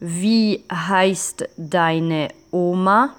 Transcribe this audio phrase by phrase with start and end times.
[0.00, 3.14] Wie heißt deine Oma?